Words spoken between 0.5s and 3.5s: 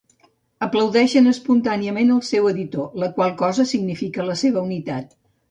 Aplaudeixen espontàniament el seu editor, la qual